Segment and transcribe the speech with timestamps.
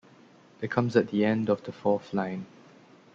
[0.61, 2.47] It comes at the end of the fourth line.